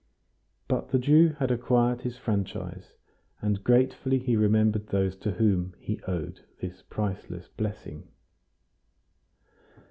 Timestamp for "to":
5.17-5.33